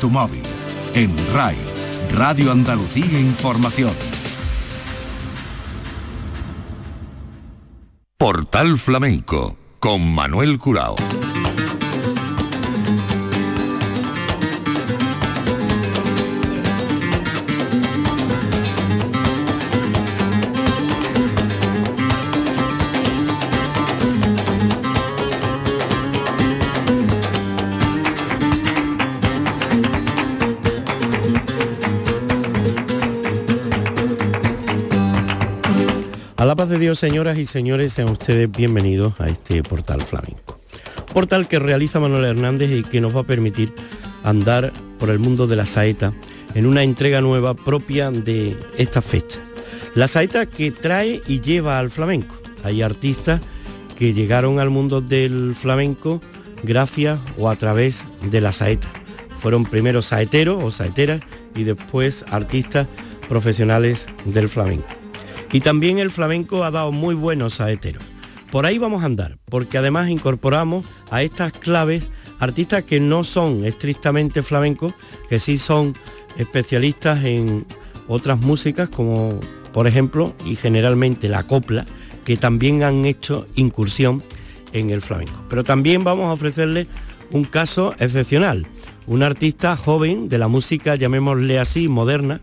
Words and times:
tu 0.00 0.08
móvil. 0.08 0.42
En 0.94 1.14
RAI, 1.34 1.56
Radio 2.12 2.52
Andalucía 2.52 3.20
Información. 3.20 3.92
Portal 8.16 8.78
Flamenco 8.78 9.56
con 9.78 10.12
Manuel 10.12 10.58
Curao. 10.58 10.96
Señoras 36.94 37.38
y 37.38 37.46
señores, 37.46 37.92
sean 37.92 38.10
ustedes 38.10 38.50
bienvenidos 38.50 39.20
a 39.20 39.28
este 39.28 39.62
portal 39.62 40.02
flamenco. 40.02 40.58
Portal 41.12 41.48
que 41.48 41.58
realiza 41.58 42.00
Manuel 42.00 42.24
Hernández 42.24 42.70
y 42.70 42.82
que 42.82 43.00
nos 43.00 43.14
va 43.14 43.20
a 43.20 43.24
permitir 43.24 43.72
andar 44.24 44.72
por 44.98 45.10
el 45.10 45.18
mundo 45.18 45.46
de 45.46 45.56
la 45.56 45.66
saeta 45.66 46.12
en 46.54 46.66
una 46.66 46.82
entrega 46.82 47.20
nueva 47.20 47.54
propia 47.54 48.10
de 48.10 48.56
esta 48.78 49.02
fecha. 49.02 49.38
La 49.94 50.08
saeta 50.08 50.46
que 50.46 50.70
trae 50.70 51.20
y 51.26 51.40
lleva 51.40 51.78
al 51.78 51.90
flamenco. 51.90 52.34
Hay 52.64 52.82
artistas 52.82 53.40
que 53.96 54.14
llegaron 54.14 54.58
al 54.58 54.70
mundo 54.70 55.00
del 55.00 55.54
flamenco 55.54 56.20
gracias 56.62 57.20
o 57.38 57.48
a 57.48 57.56
través 57.56 58.04
de 58.30 58.40
la 58.40 58.52
saeta. 58.52 58.88
Fueron 59.38 59.64
primero 59.64 60.02
saeteros 60.02 60.62
o 60.62 60.70
saeteras 60.70 61.20
y 61.54 61.64
después 61.64 62.24
artistas 62.30 62.86
profesionales 63.28 64.06
del 64.24 64.48
flamenco. 64.48 64.99
Y 65.52 65.60
también 65.60 65.98
el 65.98 66.10
flamenco 66.10 66.64
ha 66.64 66.70
dado 66.70 66.92
muy 66.92 67.14
buenos 67.14 67.54
saeteros. 67.54 68.04
Por 68.50 68.66
ahí 68.66 68.78
vamos 68.78 69.02
a 69.02 69.06
andar, 69.06 69.38
porque 69.46 69.78
además 69.78 70.08
incorporamos 70.08 70.84
a 71.10 71.22
estas 71.22 71.52
claves 71.52 72.08
artistas 72.40 72.84
que 72.84 72.98
no 72.98 73.22
son 73.22 73.64
estrictamente 73.64 74.42
flamencos, 74.42 74.94
que 75.28 75.38
sí 75.38 75.58
son 75.58 75.94
especialistas 76.36 77.24
en 77.24 77.64
otras 78.08 78.40
músicas, 78.40 78.88
como 78.88 79.38
por 79.72 79.86
ejemplo, 79.86 80.34
y 80.44 80.56
generalmente 80.56 81.28
la 81.28 81.44
copla, 81.44 81.86
que 82.24 82.36
también 82.36 82.82
han 82.82 83.04
hecho 83.04 83.46
incursión 83.54 84.22
en 84.72 84.90
el 84.90 85.00
flamenco. 85.00 85.44
Pero 85.48 85.62
también 85.64 86.02
vamos 86.02 86.26
a 86.26 86.32
ofrecerles 86.32 86.88
un 87.30 87.44
caso 87.44 87.94
excepcional, 87.98 88.66
un 89.06 89.22
artista 89.22 89.76
joven 89.76 90.28
de 90.28 90.38
la 90.38 90.48
música, 90.48 90.96
llamémosle 90.96 91.60
así, 91.60 91.86
moderna, 91.88 92.40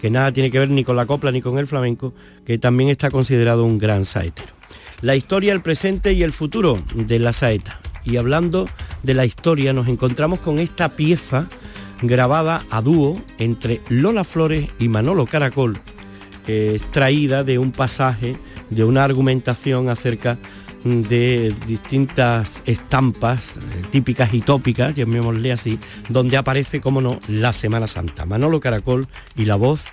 que 0.00 0.10
nada 0.10 0.32
tiene 0.32 0.50
que 0.50 0.58
ver 0.58 0.70
ni 0.70 0.84
con 0.84 0.96
la 0.96 1.06
copla 1.06 1.32
ni 1.32 1.40
con 1.40 1.58
el 1.58 1.66
flamenco, 1.66 2.14
que 2.44 2.58
también 2.58 2.90
está 2.90 3.10
considerado 3.10 3.64
un 3.64 3.78
gran 3.78 4.04
saetero. 4.04 4.52
La 5.00 5.14
historia, 5.14 5.52
el 5.52 5.62
presente 5.62 6.12
y 6.12 6.22
el 6.22 6.32
futuro 6.32 6.78
de 6.94 7.18
la 7.18 7.32
saeta. 7.32 7.80
Y 8.04 8.16
hablando 8.16 8.68
de 9.02 9.14
la 9.14 9.26
historia, 9.26 9.72
nos 9.72 9.86
encontramos 9.88 10.40
con 10.40 10.58
esta 10.58 10.90
pieza 10.90 11.48
grabada 12.02 12.64
a 12.70 12.80
dúo 12.80 13.20
entre 13.38 13.80
Lola 13.88 14.24
Flores 14.24 14.68
y 14.78 14.88
Manolo 14.88 15.26
Caracol, 15.26 15.78
extraída 16.46 17.44
de 17.44 17.58
un 17.58 17.72
pasaje, 17.72 18.36
de 18.70 18.84
una 18.84 19.04
argumentación 19.04 19.88
acerca 19.88 20.38
de 20.84 21.54
distintas 21.66 22.62
estampas 22.66 23.56
eh, 23.56 23.82
típicas 23.90 24.32
y 24.34 24.40
tópicas, 24.40 24.94
llamémosle 24.94 25.52
así, 25.52 25.78
donde 26.08 26.36
aparece, 26.36 26.80
como 26.80 27.00
no, 27.00 27.20
la 27.28 27.52
Semana 27.52 27.86
Santa. 27.86 28.24
Manolo 28.26 28.60
Caracol 28.60 29.08
y 29.36 29.44
la 29.44 29.56
voz 29.56 29.86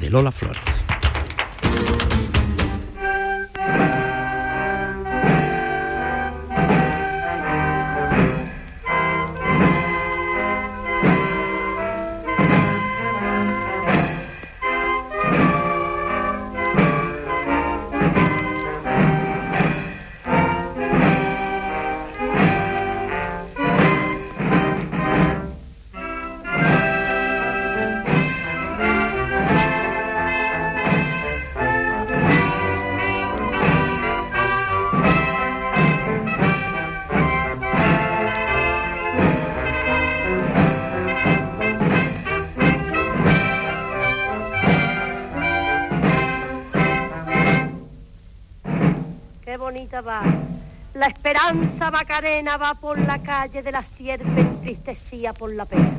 de 0.00 0.10
Lola 0.10 0.32
Flores. 0.32 0.77
Va 52.56 52.74
por 52.74 52.98
la 52.98 53.18
calle 53.18 53.62
de 53.62 53.72
la 53.72 53.84
sierpe 53.84 54.40
entristecía 54.40 55.32
por 55.32 55.52
la 55.52 55.66
pena. 55.66 55.90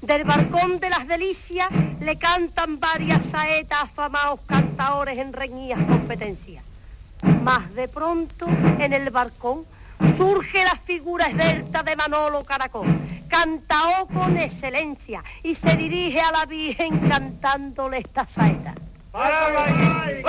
Del 0.00 0.24
balcón 0.24 0.78
de 0.78 0.90
las 0.90 1.08
delicias 1.08 1.68
le 2.00 2.16
cantan 2.16 2.78
varias 2.78 3.24
saetas 3.24 3.82
afamados 3.82 4.40
cantadores 4.46 5.18
en 5.18 5.32
reñías 5.32 5.82
competencias. 5.84 6.64
Más 7.42 7.74
de 7.74 7.88
pronto 7.88 8.46
en 8.78 8.92
el 8.92 9.10
balcón 9.10 9.64
surge 10.16 10.62
la 10.64 10.76
figura 10.76 11.26
esbelta 11.26 11.82
de 11.82 11.96
Manolo 11.96 12.44
Caracol, 12.44 12.86
cantao 13.28 14.06
con 14.08 14.36
excelencia 14.36 15.24
y 15.42 15.54
se 15.54 15.74
dirige 15.76 16.20
a 16.20 16.30
la 16.30 16.46
Virgen 16.46 16.98
cantándole 17.08 17.98
esta 17.98 18.26
saeta. 18.26 18.74
Ay, 19.12 20.22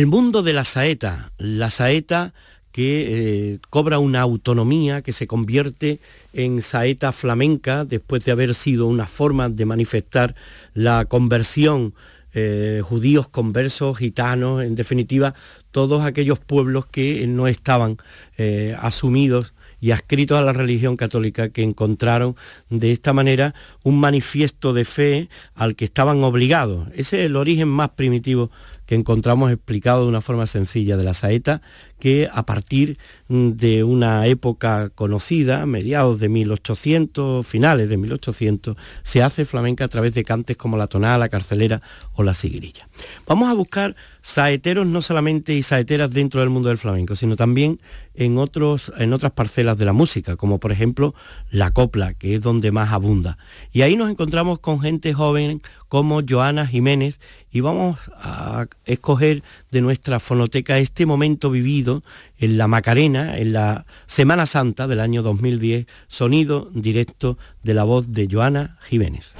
El 0.00 0.06
mundo 0.06 0.42
de 0.42 0.54
la 0.54 0.64
saeta, 0.64 1.30
la 1.36 1.68
saeta 1.68 2.32
que 2.72 3.52
eh, 3.52 3.58
cobra 3.68 3.98
una 3.98 4.22
autonomía, 4.22 5.02
que 5.02 5.12
se 5.12 5.26
convierte 5.26 6.00
en 6.32 6.62
saeta 6.62 7.12
flamenca 7.12 7.84
después 7.84 8.24
de 8.24 8.32
haber 8.32 8.54
sido 8.54 8.86
una 8.86 9.06
forma 9.06 9.50
de 9.50 9.66
manifestar 9.66 10.34
la 10.72 11.04
conversión 11.04 11.92
eh, 12.32 12.80
judíos 12.82 13.28
conversos, 13.28 13.98
gitanos, 13.98 14.64
en 14.64 14.74
definitiva, 14.74 15.34
todos 15.70 16.02
aquellos 16.02 16.38
pueblos 16.38 16.86
que 16.86 17.26
no 17.26 17.46
estaban 17.46 17.98
eh, 18.38 18.74
asumidos 18.80 19.52
y 19.82 19.90
adscritos 19.90 20.38
a 20.38 20.42
la 20.42 20.54
religión 20.54 20.96
católica 20.96 21.50
que 21.50 21.62
encontraron 21.62 22.36
de 22.70 22.92
esta 22.92 23.12
manera 23.12 23.54
un 23.82 24.00
manifiesto 24.00 24.72
de 24.72 24.84
fe 24.84 25.28
al 25.54 25.76
que 25.76 25.84
estaban 25.84 26.22
obligados. 26.22 26.88
Ese 26.94 27.20
es 27.20 27.26
el 27.26 27.36
origen 27.36 27.68
más 27.68 27.90
primitivo 27.90 28.50
que 28.90 28.96
encontramos 28.96 29.52
explicado 29.52 30.02
de 30.02 30.08
una 30.08 30.20
forma 30.20 30.48
sencilla 30.48 30.96
de 30.96 31.04
la 31.04 31.14
saeta, 31.14 31.62
que 32.00 32.28
a 32.32 32.44
partir 32.44 32.98
de 33.28 33.84
una 33.84 34.26
época 34.26 34.90
conocida, 34.92 35.64
mediados 35.64 36.18
de 36.18 36.28
1800, 36.28 37.46
finales 37.46 37.88
de 37.88 37.96
1800, 37.96 38.76
se 39.04 39.22
hace 39.22 39.44
flamenca 39.44 39.84
a 39.84 39.88
través 39.88 40.12
de 40.14 40.24
cantes 40.24 40.56
como 40.56 40.76
la 40.76 40.88
tonada, 40.88 41.18
la 41.18 41.28
carcelera 41.28 41.80
o 42.14 42.24
la 42.24 42.34
sigrilla. 42.34 42.88
Vamos 43.28 43.48
a 43.48 43.54
buscar 43.54 43.94
saeteros 44.22 44.88
no 44.88 45.02
solamente 45.02 45.54
y 45.54 45.62
saeteras 45.62 46.10
dentro 46.10 46.40
del 46.40 46.50
mundo 46.50 46.68
del 46.68 46.78
flamenco, 46.78 47.14
sino 47.14 47.36
también 47.36 47.80
en, 48.14 48.38
otros, 48.38 48.92
en 48.98 49.12
otras 49.12 49.30
parcelas 49.30 49.78
de 49.78 49.84
la 49.84 49.92
música, 49.92 50.34
como 50.34 50.58
por 50.58 50.72
ejemplo 50.72 51.14
la 51.52 51.70
copla, 51.70 52.14
que 52.14 52.34
es 52.34 52.40
donde 52.40 52.72
más 52.72 52.92
abunda. 52.92 53.38
Y 53.72 53.82
ahí 53.82 53.96
nos 53.96 54.10
encontramos 54.10 54.58
con 54.58 54.80
gente 54.80 55.14
joven 55.14 55.62
como 55.88 56.22
Joana 56.28 56.66
Jiménez 56.66 57.20
y 57.52 57.60
vamos 57.60 57.98
a 58.16 58.66
escoger 58.84 59.42
de 59.70 59.80
nuestra 59.80 60.18
fonoteca 60.18 60.78
este 60.78 61.06
momento 61.06 61.50
vivido 61.50 62.02
en 62.38 62.58
la 62.58 62.66
Macarena, 62.66 63.38
en 63.38 63.52
la 63.52 63.86
Semana 64.06 64.46
Santa 64.46 64.88
del 64.88 65.00
año 65.00 65.22
2010, 65.22 65.86
sonido 66.08 66.68
directo 66.72 67.38
de 67.62 67.74
la 67.74 67.84
voz 67.84 68.12
de 68.12 68.28
Joana 68.30 68.76
Jiménez. 68.88 69.34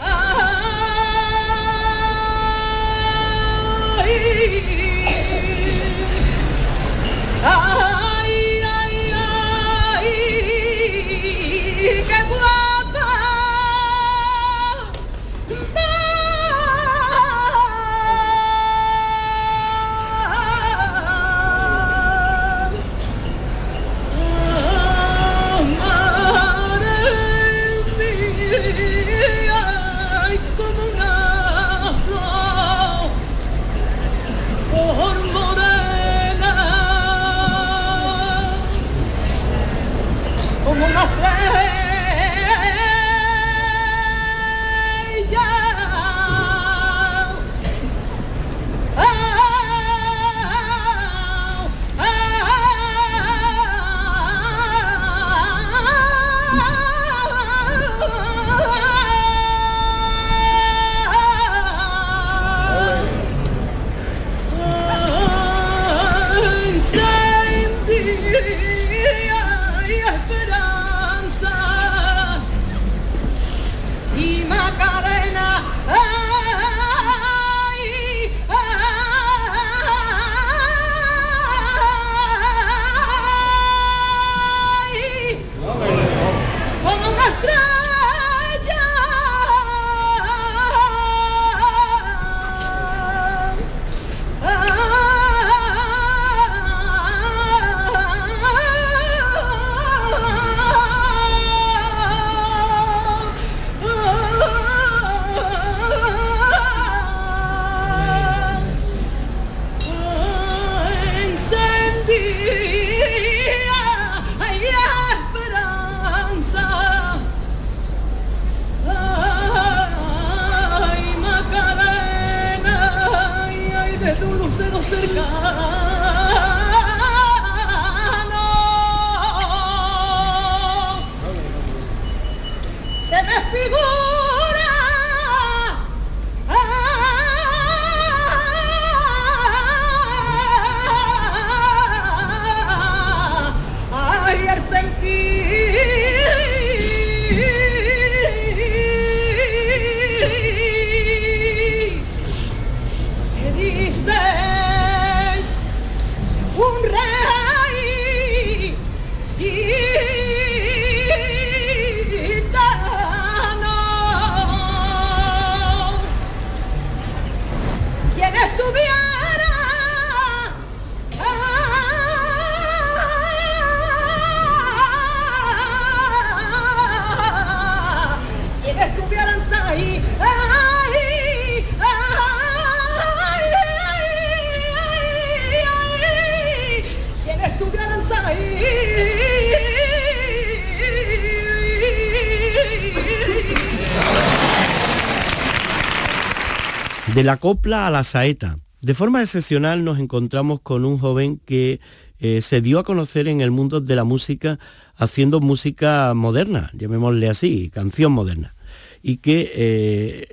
La 197.30 197.36
copla 197.36 197.86
a 197.86 197.90
la 197.90 198.02
saeta. 198.02 198.58
De 198.80 198.92
forma 198.92 199.22
excepcional 199.22 199.84
nos 199.84 200.00
encontramos 200.00 200.62
con 200.62 200.84
un 200.84 200.98
joven 200.98 201.40
que 201.46 201.78
eh, 202.18 202.42
se 202.42 202.60
dio 202.60 202.80
a 202.80 202.82
conocer 202.82 203.28
en 203.28 203.40
el 203.40 203.52
mundo 203.52 203.80
de 203.80 203.94
la 203.94 204.02
música 204.02 204.58
haciendo 204.96 205.38
música 205.38 206.12
moderna, 206.12 206.72
llamémosle 206.74 207.28
así, 207.28 207.70
canción 207.72 208.10
moderna, 208.10 208.56
y 209.00 209.18
que 209.18 209.52
eh, 209.54 210.26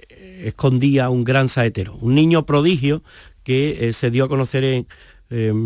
escondía 0.47 1.11
un 1.11 1.23
gran 1.23 1.49
saetero, 1.49 1.95
un 2.01 2.15
niño 2.15 2.47
prodigio 2.47 3.03
que 3.43 3.89
eh, 3.89 3.93
se 3.93 4.09
dio 4.09 4.25
a 4.25 4.27
conocer 4.27 4.63
en, 4.63 4.87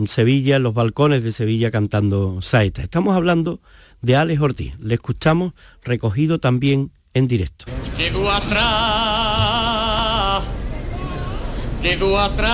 Sevilla, 0.09 0.57
en 0.57 0.63
los 0.63 0.73
balcones 0.73 1.23
de 1.23 1.31
Sevilla 1.31 1.71
cantando 1.71 2.41
saeta. 2.41 2.81
Estamos 2.81 3.15
hablando 3.15 3.61
de 4.01 4.17
Alex 4.17 4.41
Ortiz, 4.41 4.73
le 4.79 4.95
escuchamos 4.95 5.53
recogido 5.81 6.39
también 6.39 6.91
en 7.13 7.29
directo. 7.29 7.67
Quedó 11.81 12.19
atrás 12.19 12.51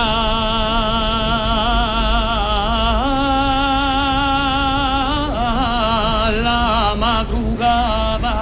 la 6.42 6.94
madrugada. 6.96 8.34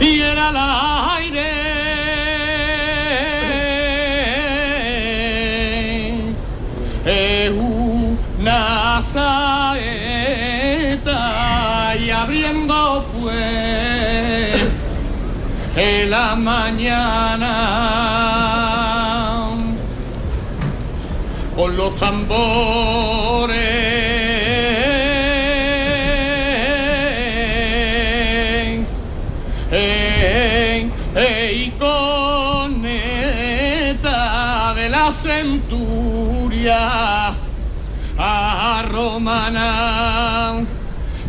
Y 0.00 0.20
era 0.20 0.48
el 0.48 0.56
en 15.80 16.10
la 16.10 16.36
mañana. 16.36 17.46
Con 21.56 21.76
los 21.76 21.96
tambores. 21.96 23.80
Y 31.12 31.70
con 31.78 32.82
de 32.82 33.94
la 34.88 35.10
centuria 35.12 37.32
a 38.18 38.82
romana 38.90 40.54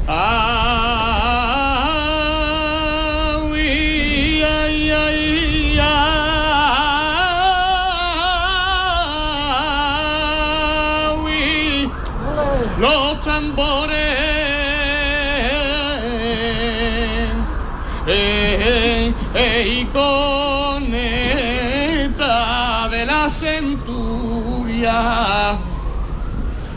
a, 0.08 1.01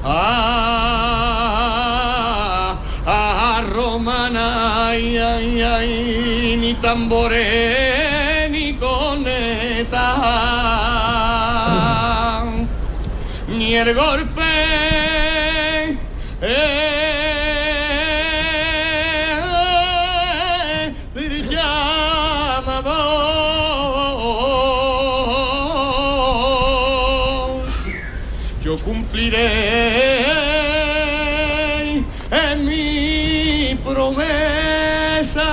a 0.06 0.34
romana 3.72 4.88
ay, 4.88 5.16
ay, 5.16 5.62
ay, 5.62 6.56
ni 6.58 6.74
tambores 6.74 8.50
ni 8.50 8.74
coneta 8.74 10.14
ni 13.48 13.74
el 13.76 13.94
golpe 13.94 14.33
en 32.30 32.66
mi 32.66 33.74
promesa 33.84 35.44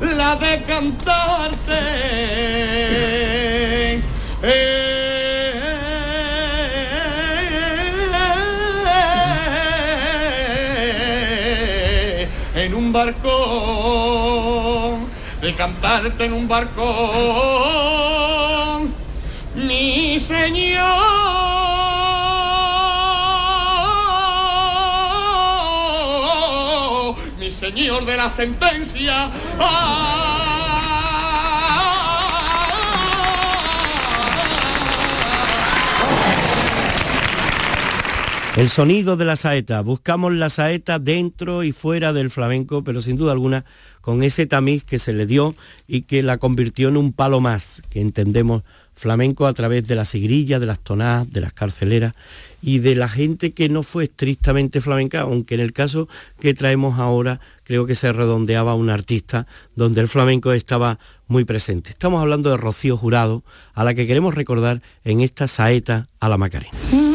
la 0.00 0.36
de 0.36 0.62
cantarte. 0.62 1.58
en 12.54 12.74
un 12.74 12.92
barco, 12.92 14.98
de 15.40 15.54
cantarte 15.54 16.24
en 16.24 16.32
un 16.32 16.48
barco, 16.48 16.82
mi 19.54 20.18
Señor. 20.18 21.07
Señor 27.68 28.06
de 28.06 28.16
la 28.16 28.30
sentencia. 28.30 29.30
El 38.58 38.68
sonido 38.70 39.16
de 39.16 39.24
la 39.24 39.36
saeta. 39.36 39.80
Buscamos 39.82 40.32
la 40.32 40.50
saeta 40.50 40.98
dentro 40.98 41.62
y 41.62 41.70
fuera 41.70 42.12
del 42.12 42.28
flamenco, 42.28 42.82
pero 42.82 43.00
sin 43.00 43.14
duda 43.14 43.30
alguna 43.30 43.64
con 44.00 44.24
ese 44.24 44.46
tamiz 44.46 44.82
que 44.82 44.98
se 44.98 45.12
le 45.12 45.26
dio 45.26 45.54
y 45.86 46.02
que 46.02 46.24
la 46.24 46.38
convirtió 46.38 46.88
en 46.88 46.96
un 46.96 47.12
palo 47.12 47.38
más, 47.40 47.82
que 47.88 48.00
entendemos 48.00 48.64
flamenco 48.96 49.46
a 49.46 49.54
través 49.54 49.86
de 49.86 49.94
la 49.94 50.04
sigrilla, 50.04 50.58
de 50.58 50.66
las 50.66 50.80
tonadas, 50.80 51.30
de 51.30 51.40
las 51.40 51.52
carceleras 51.52 52.14
y 52.60 52.80
de 52.80 52.96
la 52.96 53.08
gente 53.08 53.52
que 53.52 53.68
no 53.68 53.84
fue 53.84 54.04
estrictamente 54.04 54.80
flamenca, 54.80 55.20
aunque 55.20 55.54
en 55.54 55.60
el 55.60 55.72
caso 55.72 56.08
que 56.40 56.52
traemos 56.52 56.98
ahora 56.98 57.38
creo 57.62 57.86
que 57.86 57.94
se 57.94 58.12
redondeaba 58.12 58.74
un 58.74 58.90
artista 58.90 59.46
donde 59.76 60.00
el 60.00 60.08
flamenco 60.08 60.52
estaba 60.52 60.98
muy 61.28 61.44
presente. 61.44 61.90
Estamos 61.90 62.20
hablando 62.20 62.50
de 62.50 62.56
Rocío 62.56 62.96
Jurado, 62.96 63.44
a 63.74 63.84
la 63.84 63.94
que 63.94 64.08
queremos 64.08 64.34
recordar 64.34 64.82
en 65.04 65.20
esta 65.20 65.46
saeta 65.46 66.08
a 66.18 66.28
la 66.28 66.38
Macarena. 66.38 67.07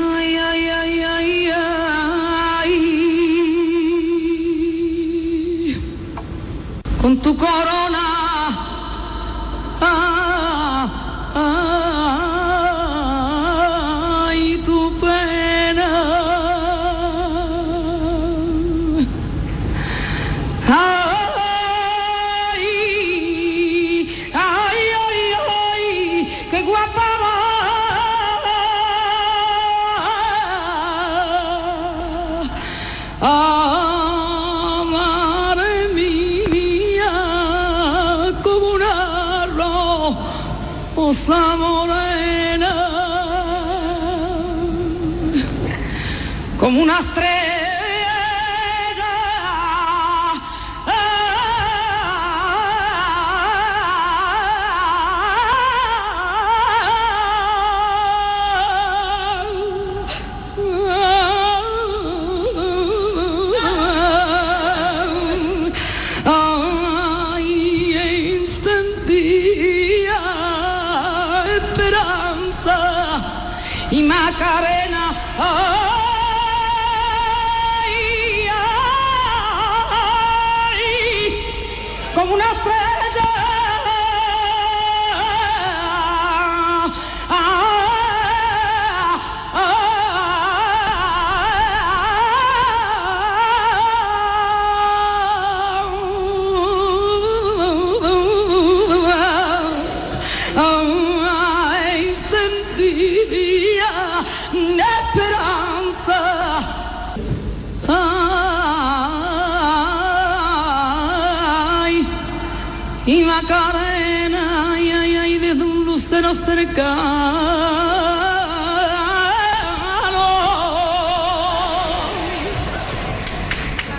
Con 7.04 7.18
tu 7.18 7.36
corona. 7.36 7.73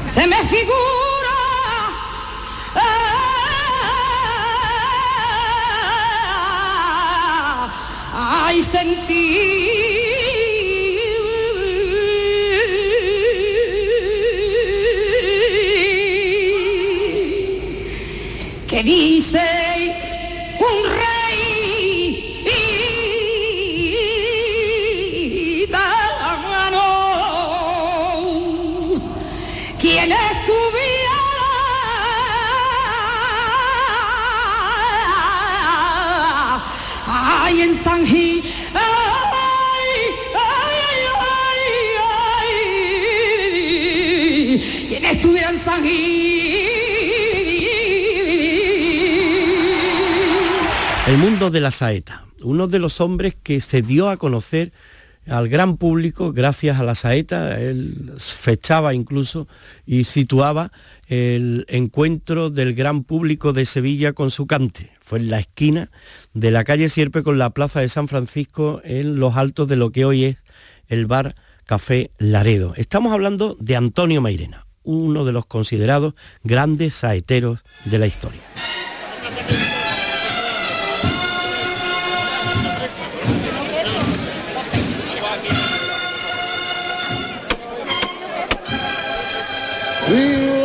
Se 0.06 0.26
me 0.26 0.36
figura 0.44 1.34
ah, 8.12 8.52
sentir 8.62 9.84
que 18.68 18.82
dice 18.82 19.53
De 51.50 51.60
la 51.60 51.70
saeta, 51.70 52.24
uno 52.42 52.68
de 52.68 52.78
los 52.78 53.02
hombres 53.02 53.36
que 53.40 53.60
se 53.60 53.82
dio 53.82 54.08
a 54.08 54.16
conocer 54.16 54.72
al 55.26 55.50
gran 55.50 55.76
público 55.76 56.32
gracias 56.32 56.80
a 56.80 56.84
la 56.84 56.94
saeta, 56.94 57.60
él 57.60 58.14
fechaba 58.16 58.94
incluso 58.94 59.46
y 59.84 60.04
situaba 60.04 60.72
el 61.06 61.66
encuentro 61.68 62.48
del 62.48 62.74
gran 62.74 63.04
público 63.04 63.52
de 63.52 63.66
Sevilla 63.66 64.14
con 64.14 64.30
su 64.30 64.46
cante. 64.46 64.90
Fue 65.00 65.18
en 65.18 65.28
la 65.28 65.38
esquina 65.38 65.90
de 66.32 66.50
la 66.50 66.64
calle 66.64 66.88
Sierpe 66.88 67.22
con 67.22 67.36
la 67.36 67.50
plaza 67.50 67.80
de 67.80 67.90
San 67.90 68.08
Francisco 68.08 68.80
en 68.82 69.20
los 69.20 69.36
altos 69.36 69.68
de 69.68 69.76
lo 69.76 69.90
que 69.90 70.06
hoy 70.06 70.24
es 70.24 70.36
el 70.88 71.04
bar 71.04 71.36
Café 71.66 72.10
Laredo. 72.16 72.72
Estamos 72.76 73.12
hablando 73.12 73.54
de 73.60 73.76
Antonio 73.76 74.22
Mairena, 74.22 74.66
uno 74.82 75.26
de 75.26 75.32
los 75.32 75.44
considerados 75.44 76.14
grandes 76.42 76.94
saeteros 76.94 77.60
de 77.84 77.98
la 77.98 78.06
historia. 78.06 78.40
Ay, 90.06 90.63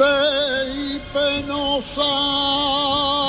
triste 0.00 0.72
y 0.74 0.98
penosa. 1.12 3.19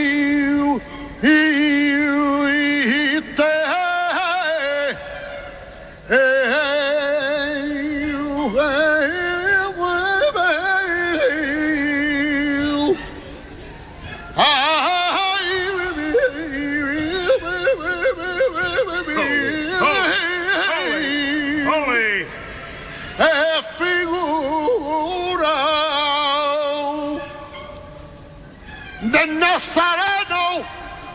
Nazareno 29.53 30.65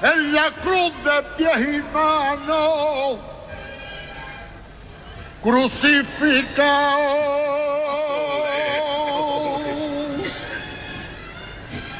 en 0.03 0.33
la 0.35 0.51
cruz 0.61 0.93
de 1.03 1.23
pies 1.37 1.57
y 1.57 1.81
manos 1.91 3.17
crucificado. 5.41 6.77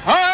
¡Ay! 0.06 0.28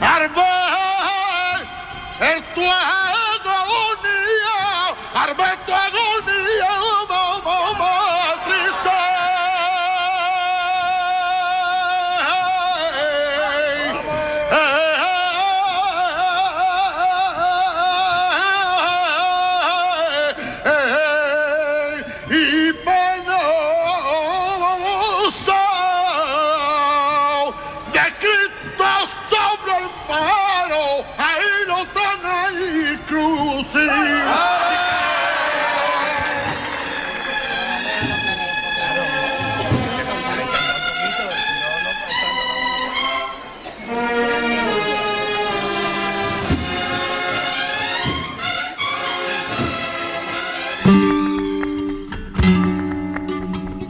Arbel, 0.00 1.60
el 2.20 2.42
tu 2.54 2.64
agonía, 2.64 3.76
Arbel 5.14 5.56
tu 5.64 5.72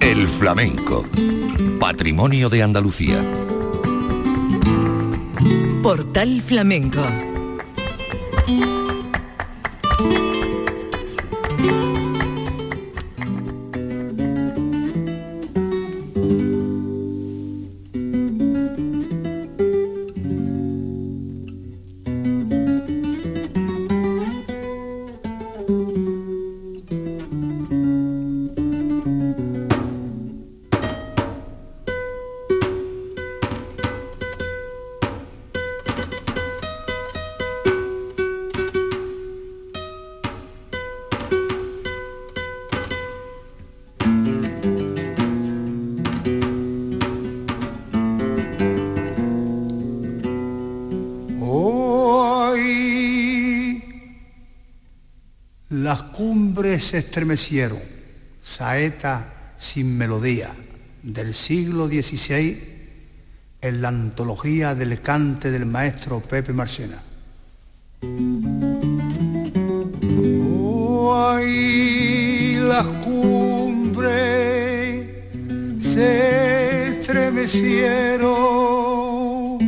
El 0.01 0.29
flamenco. 0.29 1.07
Patrimonio 1.81 2.49
de 2.49 2.63
Andalucía. 2.63 3.25
Portal 5.83 6.41
Flamenco. 6.41 7.30
Se 56.81 56.99
estremecieron, 56.99 57.79
saeta 58.41 59.53
sin 59.57 59.97
melodía 59.97 60.51
del 61.03 61.35
siglo 61.35 61.87
XVI 61.87 62.71
en 63.61 63.83
la 63.83 63.89
antología 63.89 64.75
del 64.75 65.01
cante 65.01 65.51
del 65.51 65.67
maestro 65.67 66.21
Pepe 66.21 66.53
Marcena. 66.53 67.03
Hoy 71.13 72.57
las 72.61 72.87
cumbres 73.05 74.11
se 75.81 76.89
estremecieron 76.89 79.59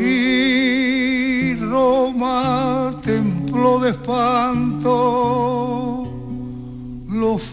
y 0.00 1.54
Roma 1.54 2.96
templo 3.02 3.80
de 3.80 3.90
espanto, 3.90 5.31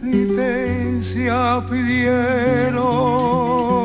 penitencia 0.00 1.64
pidieron. 1.68 3.83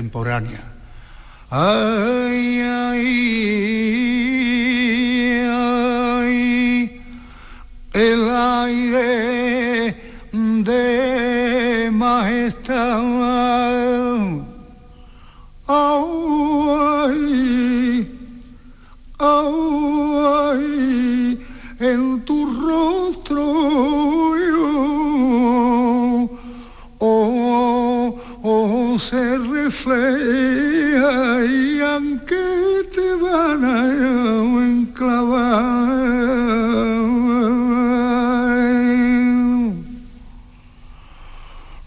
contemporánea. 0.01 0.60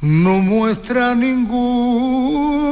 No 0.04 0.40
muestra 0.40 1.14
ningún 1.14 2.63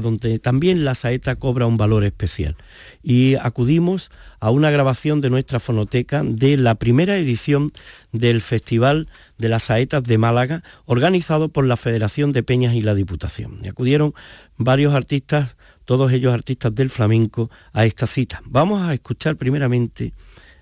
Donde 0.00 0.38
también 0.38 0.84
la 0.84 0.94
saeta 0.94 1.36
cobra 1.36 1.66
un 1.66 1.76
valor 1.76 2.04
especial. 2.04 2.56
Y 3.02 3.34
acudimos 3.36 4.10
a 4.40 4.50
una 4.50 4.70
grabación 4.70 5.20
de 5.20 5.30
nuestra 5.30 5.60
fonoteca 5.60 6.22
de 6.24 6.56
la 6.56 6.74
primera 6.74 7.16
edición 7.16 7.70
del 8.12 8.42
Festival 8.42 9.08
de 9.38 9.48
las 9.48 9.64
Saetas 9.64 10.02
de 10.04 10.18
Málaga, 10.18 10.62
organizado 10.84 11.48
por 11.48 11.66
la 11.66 11.76
Federación 11.76 12.32
de 12.32 12.42
Peñas 12.42 12.74
y 12.74 12.82
la 12.82 12.94
Diputación. 12.94 13.58
Y 13.62 13.68
acudieron 13.68 14.14
varios 14.56 14.94
artistas, 14.94 15.56
todos 15.84 16.12
ellos 16.12 16.32
artistas 16.32 16.74
del 16.74 16.90
flamenco, 16.90 17.50
a 17.72 17.84
esta 17.84 18.06
cita. 18.06 18.42
Vamos 18.44 18.82
a 18.82 18.94
escuchar 18.94 19.36
primeramente 19.36 20.12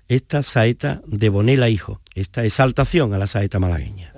esta 0.07 0.43
saeta 0.43 1.01
de 1.07 1.29
Bonela 1.29 1.69
Hijo, 1.69 2.01
esta 2.13 2.45
exaltación 2.45 3.13
a 3.13 3.17
la 3.17 3.27
saeta 3.27 3.59
malagueña. 3.59 4.13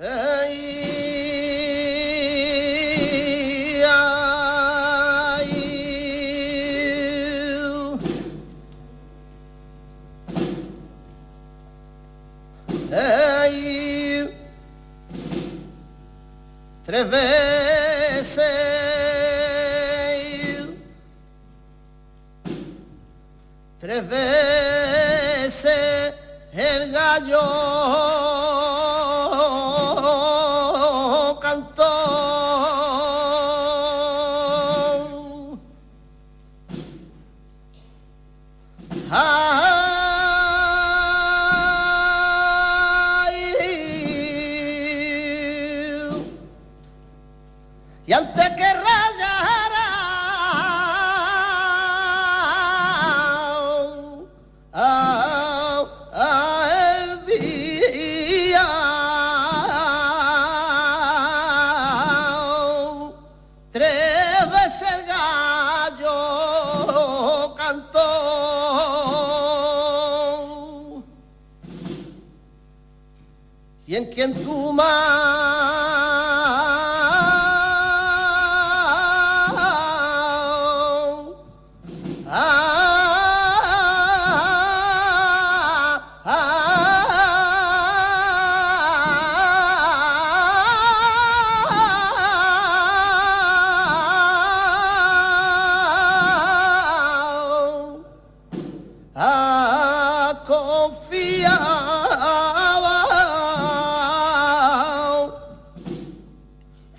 Tres 16.98 17.27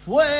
fue 0.09 0.38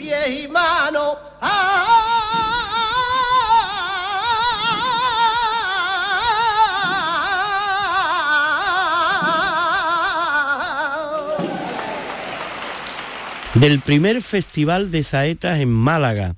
de 0.00 0.06
pie 0.06 0.42
y 0.44 0.48
mano 0.48 1.16
ah. 1.40 1.96
del 13.54 13.80
primer 13.80 14.22
Festival 14.22 14.90
de 14.90 15.02
Saetas 15.04 15.58
en 15.58 15.70
Málaga, 15.70 16.36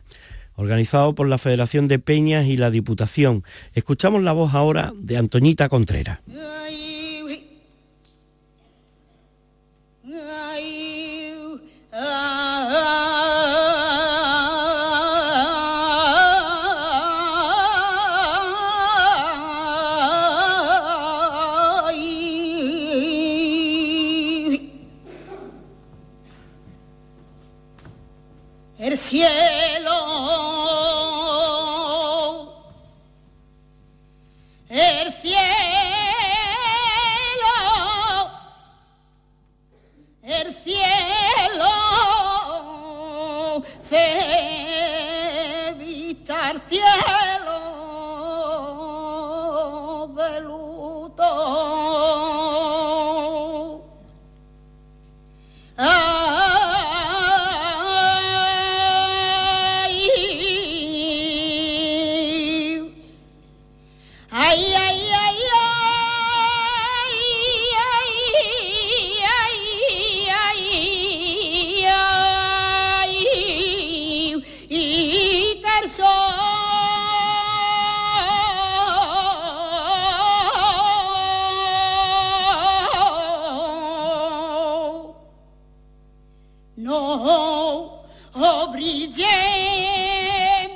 organizado 0.56 1.14
por 1.14 1.28
la 1.28 1.38
Federación 1.38 1.86
de 1.86 2.00
Peñas 2.00 2.46
y 2.46 2.56
la 2.56 2.70
Diputación. 2.70 3.44
Escuchamos 3.74 4.22
la 4.22 4.32
voz 4.32 4.54
ahora 4.54 4.92
de 4.96 5.18
Antoñita 5.18 5.68
Contreras. 5.68 6.20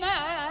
Más 0.01 0.49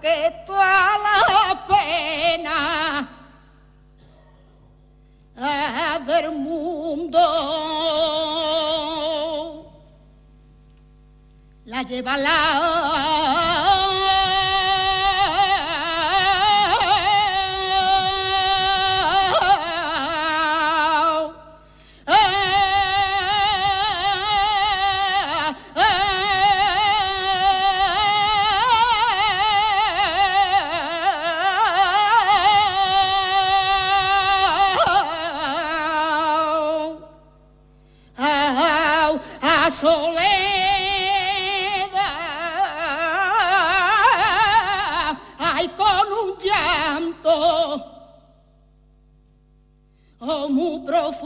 que 0.00 0.44
toda 0.46 0.98
la 0.98 1.18
pena 1.66 3.08
del 6.06 6.32
mundo. 6.32 7.20
La 11.64 11.82
lleva 11.82 12.16
la 12.16 13.47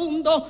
profundo. 0.03 0.47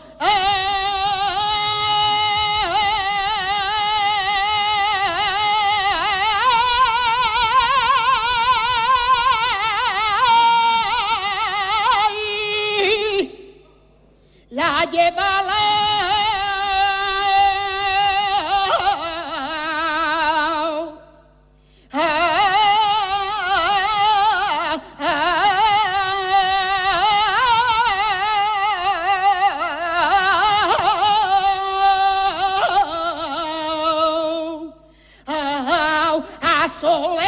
Soledad 36.68 37.22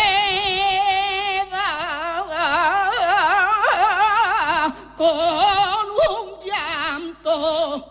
con 4.97 5.87
un 6.11 6.39
llanto. 6.45 7.91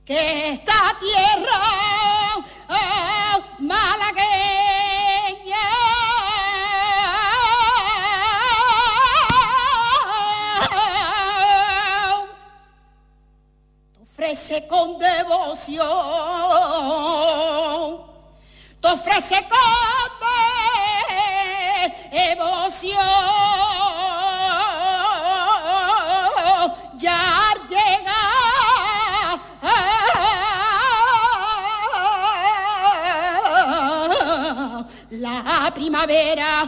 que 0.05 0.51
esta 0.53 0.95
tierra 0.99 1.36
con 14.67 14.97
devoción, 14.97 15.87
te 18.81 18.87
ofrece 18.87 19.47
con 19.47 19.57
devoción, 22.11 22.97
ya 26.95 27.53
llega. 27.69 28.13
La 35.09 35.71
primavera. 35.73 36.67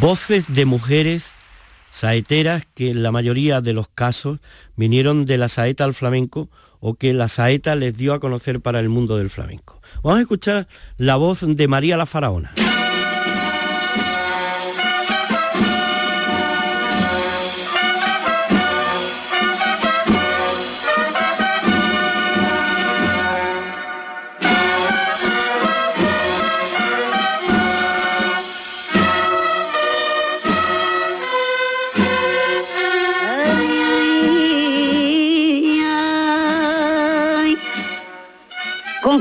Voces 0.00 0.44
de 0.48 0.66
mujeres 0.66 1.32
saeteras 1.88 2.66
que 2.74 2.90
en 2.90 3.02
la 3.02 3.12
mayoría 3.12 3.62
de 3.62 3.72
los 3.72 3.88
casos 3.88 4.40
vinieron 4.76 5.24
de 5.24 5.38
la 5.38 5.48
saeta 5.48 5.84
al 5.84 5.94
flamenco 5.94 6.50
o 6.80 6.94
que 6.94 7.14
la 7.14 7.28
saeta 7.28 7.74
les 7.76 7.96
dio 7.96 8.12
a 8.12 8.20
conocer 8.20 8.60
para 8.60 8.80
el 8.80 8.90
mundo 8.90 9.16
del 9.16 9.30
flamenco. 9.30 9.80
Vamos 10.02 10.18
a 10.18 10.22
escuchar 10.22 10.68
la 10.98 11.16
voz 11.16 11.40
de 11.46 11.68
María 11.68 11.96
la 11.96 12.04
Faraona. 12.04 12.52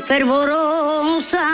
Fervorosa, 0.06 1.48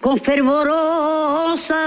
con 0.00 0.18
fervorosa, 0.18 1.84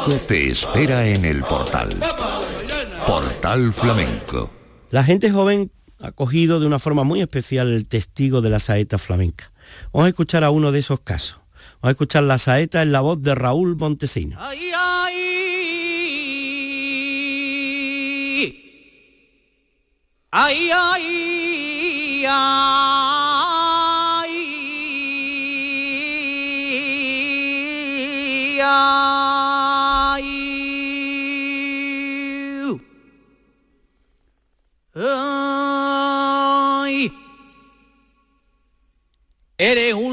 flamenco 0.00 0.26
te 0.26 0.50
espera 0.50 1.06
en 1.06 1.24
el 1.24 1.42
portal. 1.42 2.00
Portal 3.06 3.72
Flamenco. 3.72 4.50
La 4.90 5.04
gente 5.04 5.30
joven 5.30 5.70
ha 5.98 6.12
cogido 6.12 6.60
de 6.60 6.66
una 6.66 6.78
forma 6.78 7.04
muy 7.04 7.20
especial 7.20 7.72
el 7.72 7.86
testigo 7.86 8.40
de 8.40 8.50
la 8.50 8.60
saeta 8.60 8.98
flamenca. 8.98 9.52
Vamos 9.92 10.06
a 10.06 10.08
escuchar 10.08 10.44
a 10.44 10.50
uno 10.50 10.72
de 10.72 10.78
esos 10.78 11.00
casos. 11.00 11.38
Vamos 11.80 11.88
a 11.88 11.90
escuchar 11.90 12.22
la 12.22 12.38
saeta 12.38 12.82
en 12.82 12.92
la 12.92 13.00
voz 13.00 13.20
de 13.20 13.34
Raúl 13.34 13.76
Montesino. 13.76 14.36
Ay, 14.40 14.70
ay. 14.74 15.14
Ay, 20.32 20.70
ay, 20.72 21.39
Eres 39.70 39.94
un 39.94 40.09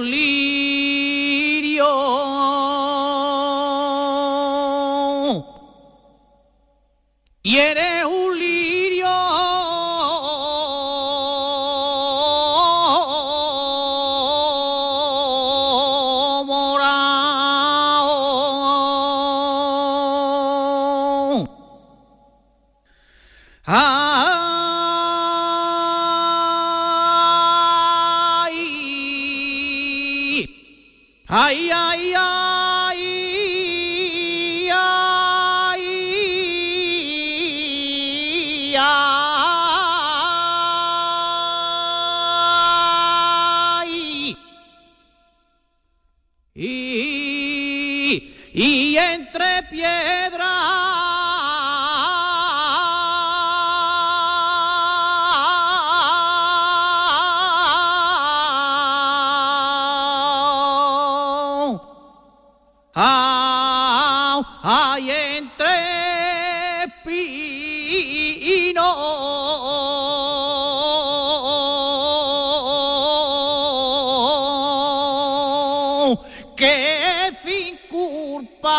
que 76.57 77.31
fin 77.43 77.77
culpa 77.87 78.73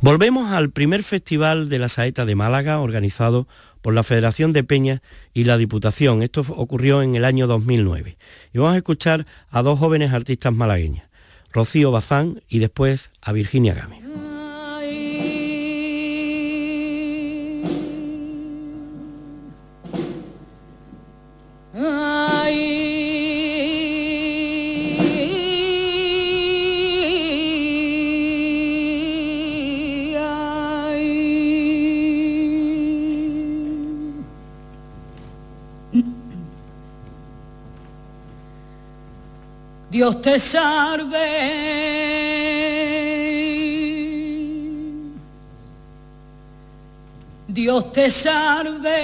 Volvemos 0.10 0.51
al 0.51 0.72
primer 0.72 1.03
festival 1.03 1.70
de 1.70 1.78
la 1.78 1.88
saeta 1.88 2.26
de 2.26 2.34
Málaga 2.34 2.80
organizado 2.80 3.47
por 3.84 3.93
la 3.93 4.01
Federación 4.01 4.53
de 4.53 4.64
Peñas 4.64 5.01
y 5.36 5.43
la 5.43 5.55
Diputación. 5.55 6.24
Esto 6.24 6.43
ocurrió 6.49 7.03
en 7.03 7.16
el 7.16 7.26
año 7.26 7.45
2009. 7.45 8.18
Y 8.51 8.57
vamos 8.57 8.74
a 8.74 8.78
escuchar 8.78 9.28
a 9.51 9.62
dos 9.62 9.78
jóvenes 9.78 10.12
artistas 10.12 10.51
malagueñas, 10.51 11.07
Rocío 11.53 11.91
Bazán 11.91 12.41
y 12.47 12.57
después 12.57 13.12
a 13.22 13.34
Virginia 13.34 13.76
Game. 13.76 14.28
Dios 40.00 40.22
te 40.22 40.39
salve. 40.39 41.28
Dios 47.50 47.91
te 47.91 48.10
salve. 48.10 48.95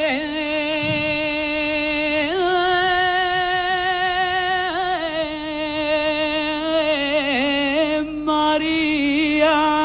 María. 8.23 9.75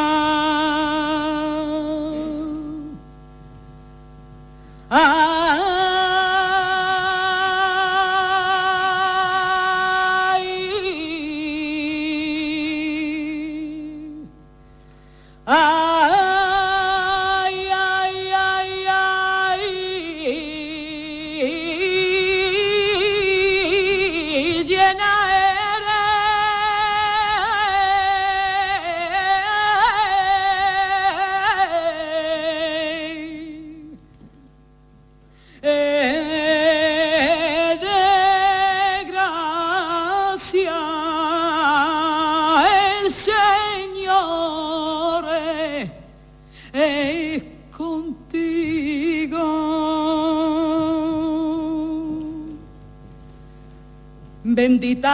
Bendita 54.61 55.10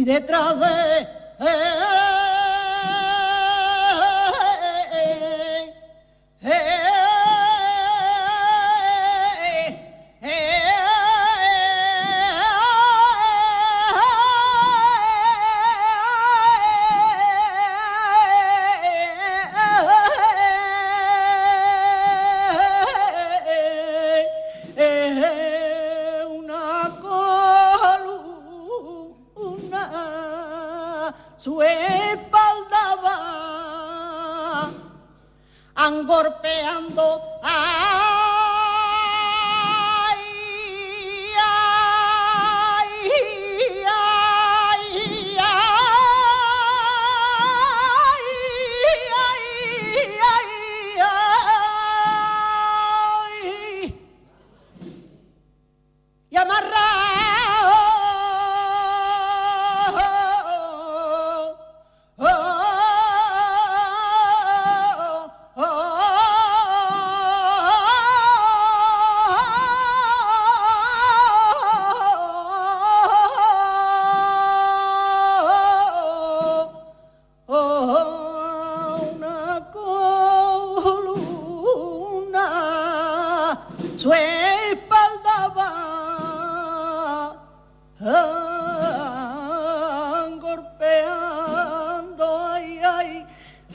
y 0.00 0.04
detrás 0.04 0.58
de 0.58 1.99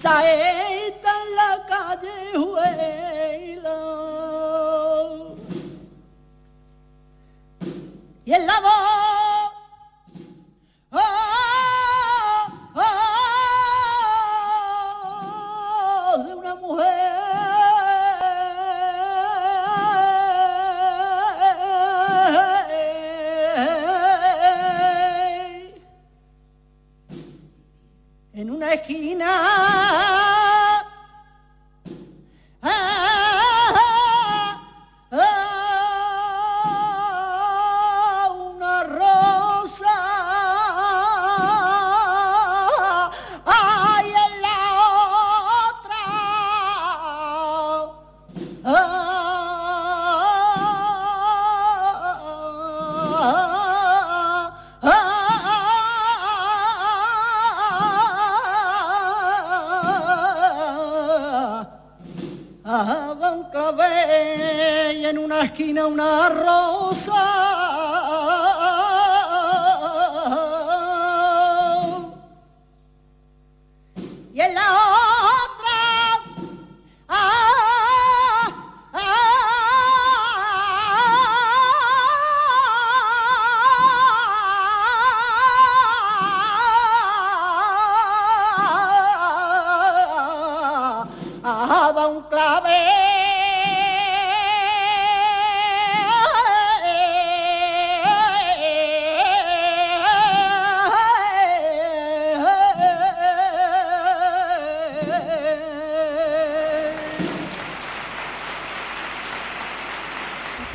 saeta 0.06 1.12
en 1.24 1.36
la 1.40 1.52
calle 1.72 2.38
Huela 2.38 3.80
y 8.24 8.34
en 8.34 8.46
la 8.46 8.58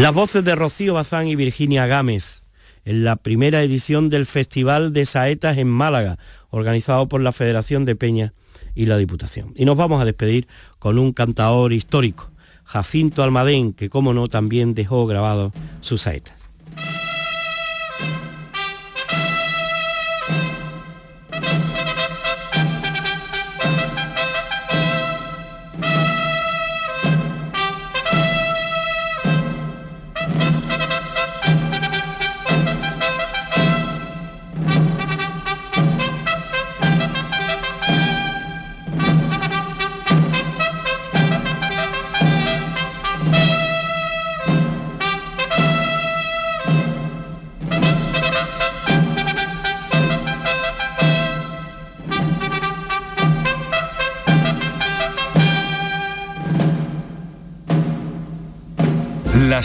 Las 0.01 0.14
voces 0.14 0.42
de 0.42 0.55
Rocío 0.55 0.94
Bazán 0.94 1.28
y 1.28 1.36
Virginia 1.36 1.86
Gámez 1.86 2.42
en 2.86 3.05
la 3.05 3.16
primera 3.16 3.62
edición 3.62 4.09
del 4.09 4.24
Festival 4.24 4.94
de 4.94 5.05
Saetas 5.05 5.59
en 5.59 5.68
Málaga, 5.68 6.16
organizado 6.48 7.07
por 7.07 7.20
la 7.20 7.32
Federación 7.32 7.84
de 7.84 7.96
Peñas 7.96 8.32
y 8.74 8.86
la 8.86 8.96
Diputación. 8.96 9.53
Y 9.57 9.66
nos 9.66 9.76
vamos 9.76 10.01
a 10.01 10.07
despedir 10.07 10.48
con 10.78 10.98
un 10.98 11.12
cantaor 11.12 11.74
histórico, 11.74 12.30
Jacinto 12.64 13.22
Almadén, 13.22 13.74
que 13.74 13.90
como 13.90 14.14
no 14.14 14.28
también 14.28 14.72
dejó 14.72 15.07
grabado 15.07 15.53
su 15.82 15.98
saeta. 15.98 16.34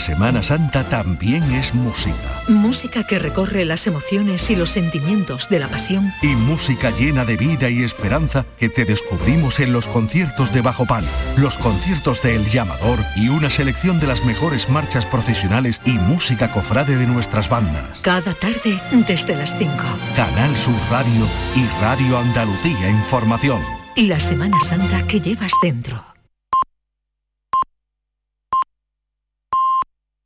Semana 0.06 0.44
Santa 0.44 0.84
también 0.84 1.42
es 1.52 1.74
música. 1.74 2.40
Música 2.46 3.04
que 3.08 3.18
recorre 3.18 3.64
las 3.64 3.88
emociones 3.88 4.48
y 4.50 4.54
los 4.54 4.70
sentimientos 4.70 5.48
de 5.48 5.58
la 5.58 5.66
pasión. 5.66 6.12
Y 6.22 6.28
música 6.28 6.92
llena 6.92 7.24
de 7.24 7.36
vida 7.36 7.70
y 7.70 7.82
esperanza 7.82 8.46
que 8.56 8.68
te 8.68 8.84
descubrimos 8.84 9.58
en 9.58 9.72
los 9.72 9.88
conciertos 9.88 10.52
de 10.52 10.60
Bajo 10.60 10.86
Palo, 10.86 11.08
los 11.36 11.58
conciertos 11.58 12.22
de 12.22 12.36
El 12.36 12.46
Llamador 12.46 13.00
y 13.16 13.30
una 13.30 13.50
selección 13.50 13.98
de 13.98 14.06
las 14.06 14.24
mejores 14.24 14.68
marchas 14.68 15.04
profesionales 15.06 15.80
y 15.84 15.94
música 15.94 16.52
cofrade 16.52 16.96
de 16.96 17.08
nuestras 17.08 17.48
bandas. 17.48 17.98
Cada 18.02 18.32
tarde 18.34 18.80
desde 19.08 19.34
las 19.34 19.58
5. 19.58 19.72
Canal 20.14 20.56
Sur 20.56 20.76
Radio 20.88 21.26
y 21.56 21.82
Radio 21.82 22.18
Andalucía 22.18 22.90
Información. 22.90 23.60
La 23.96 24.20
Semana 24.20 24.60
Santa 24.60 25.04
que 25.08 25.20
llevas 25.20 25.50
dentro. 25.60 26.15